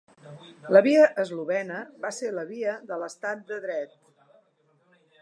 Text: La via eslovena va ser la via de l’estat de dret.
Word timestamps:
La 0.75 0.81
via 0.87 1.03
eslovena 1.25 1.77
va 2.07 2.13
ser 2.21 2.33
la 2.39 2.47
via 2.55 2.75
de 2.93 3.01
l’estat 3.03 3.47
de 3.53 3.63
dret. 3.67 3.97